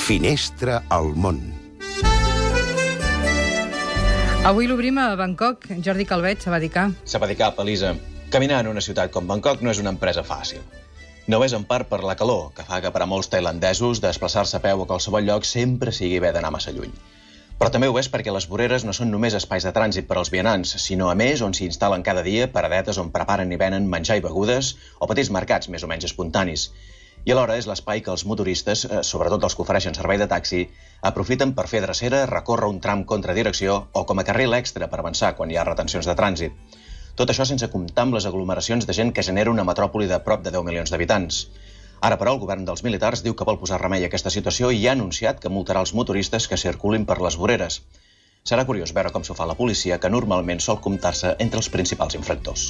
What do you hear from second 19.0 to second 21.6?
només espais de trànsit per als vianants, sinó a més on